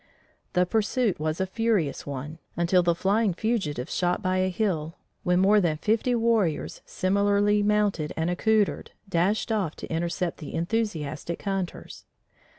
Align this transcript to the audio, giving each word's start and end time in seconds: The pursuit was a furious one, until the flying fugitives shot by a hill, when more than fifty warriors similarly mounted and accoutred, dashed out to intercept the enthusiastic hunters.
The 0.53 0.65
pursuit 0.65 1.19
was 1.19 1.39
a 1.39 1.45
furious 1.45 2.07
one, 2.07 2.39
until 2.57 2.81
the 2.81 2.95
flying 2.95 3.35
fugitives 3.35 3.93
shot 3.93 4.23
by 4.23 4.37
a 4.37 4.49
hill, 4.49 4.97
when 5.21 5.39
more 5.39 5.61
than 5.61 5.77
fifty 5.77 6.15
warriors 6.15 6.81
similarly 6.87 7.61
mounted 7.61 8.11
and 8.17 8.27
accoutred, 8.27 8.93
dashed 9.07 9.51
out 9.51 9.77
to 9.77 9.87
intercept 9.93 10.37
the 10.39 10.55
enthusiastic 10.55 11.43
hunters. 11.43 12.05